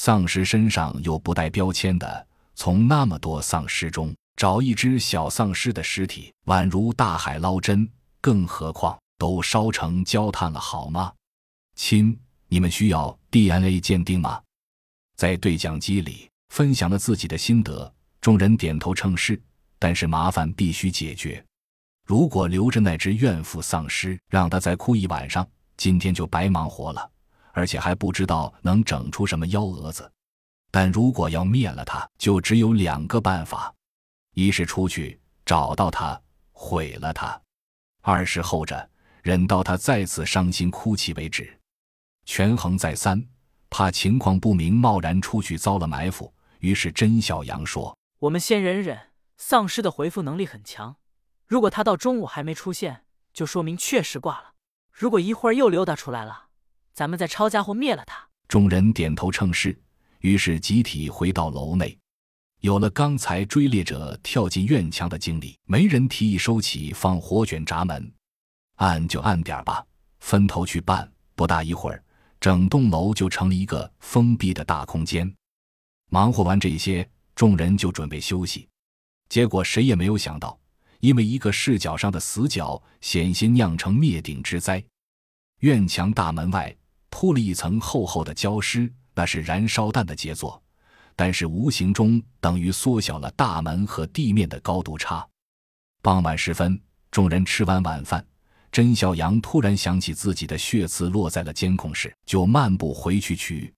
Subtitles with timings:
[0.00, 7.86] 丧尸身上有不带标签的，从那么多丧尸中找一只小丧尸的尸体，宛如大海捞针。
[8.20, 11.12] 更何况都烧成焦炭了，好吗？
[11.74, 12.16] 亲，
[12.46, 14.40] 你们需要 DNA 鉴定吗？
[15.16, 19.42] 在对讲机里分享了自己的心得，众人点头称是。
[19.80, 21.44] 但是麻烦必须解决。
[22.06, 25.44] 如果留着那只怨妇丧尸，让他再哭一晚上，
[25.76, 27.10] 今天就白忙活了，
[27.52, 30.10] 而且还不知道能整出什么幺蛾子。
[30.70, 33.74] 但如果要灭了他，就只有两个办法：
[34.34, 36.20] 一是出去找到他，
[36.52, 37.40] 毁了他；
[38.02, 38.88] 二是后着，
[39.22, 41.58] 忍到他再次伤心哭泣为止。
[42.24, 43.26] 权衡再三，
[43.70, 48.98] 怕情况不明，贸然出去遭了埋伏，于是甄小阳说：“我们先忍忍。”
[49.40, 50.96] 丧尸的回复能力很强，
[51.46, 54.54] 如果他到中午还没出现，就说明确实挂了。
[54.90, 56.47] 如果一会儿又溜达出来了，
[56.98, 58.28] 咱们再抄家伙灭了他。
[58.48, 59.80] 众人点头称是，
[60.18, 61.96] 于是集体回到楼内。
[62.60, 68.12] 有了刚才追猎者跳进院墙的经历，没人提议收起放火卷闸门，
[68.78, 69.86] 按就按点吧，
[70.18, 71.08] 分头去办。
[71.36, 72.02] 不大一会儿，
[72.40, 75.32] 整栋楼就成了一个封闭的大空间。
[76.10, 78.66] 忙活完这些，众人就准备休息。
[79.28, 80.58] 结果谁也没有想到，
[80.98, 84.84] 因为一个视角上的死角，险些酿成灭顶之灾。
[85.60, 86.74] 院墙大门外
[87.10, 90.62] 铺了一层厚厚的胶湿，那是燃烧弹的杰作，
[91.16, 95.26] 但是无形中等于缩小了大门和地面的高度差。
[96.02, 98.24] 傍晚时分，众人吃完晚饭，
[98.70, 103.72] 甄小阳突然想起自己的血刺落在了监控室，就漫步回去取，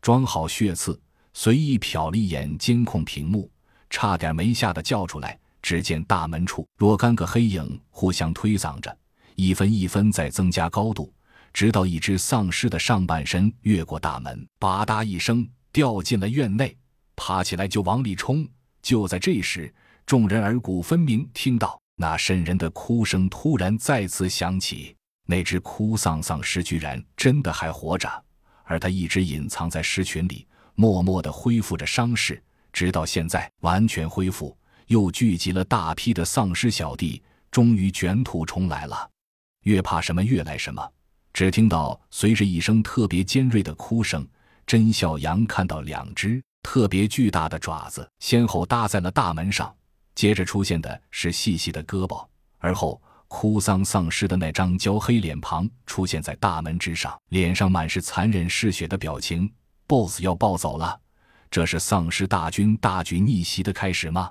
[0.00, 1.00] 装好血刺，
[1.32, 3.50] 随意瞟了一眼监控屏幕。
[3.88, 5.38] 差点没吓得叫出来。
[5.62, 8.96] 只见大门处若干个黑影互相推搡着，
[9.34, 11.12] 一分一分在增加高度，
[11.56, 16.76] 直到一只丧尸的上半身越过大门，吧嗒一声掉进了院内，
[17.16, 18.46] 爬起来就往里冲。
[18.82, 24.94] 就在这时，众人耳骨分明听到那瘆人的哭声突然再次响起。
[25.24, 28.06] 那只哭丧丧尸居然真的还活着，
[28.64, 32.38] 而他一直隐藏在尸群里，默默地恢复着伤势。
[32.70, 34.54] 直到现在完全恢复，
[34.88, 39.10] 又聚集了大批的丧尸小弟，终于卷土重来了。
[39.62, 40.86] 越怕什么越来什么。
[41.36, 44.26] 只听到随着一声特别尖锐的哭声，
[44.66, 49.70] 甄小阳看到两只特别巨大的爪子先后搭在了大门上，
[50.14, 52.26] 接着出现的是细细的胳膊，
[52.56, 52.98] 而后
[53.28, 59.52] 哭丧丧尸的那张焦黑脸庞出现在大门之上，脸上满是残忍嗜血的表情。
[59.86, 60.98] BOSS 要暴走了。
[61.50, 64.30] 这是丧尸大军大举逆袭的开始吗？